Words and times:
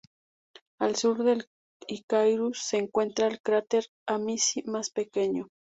Al 0.79 0.95
sur 0.95 1.23
de 1.23 1.45
Icarus 1.85 2.57
se 2.57 2.77
encuentra 2.77 3.27
el 3.27 3.39
cráter 3.39 3.85
Amici, 4.07 4.63
más 4.65 4.89
pequeño. 4.89 5.49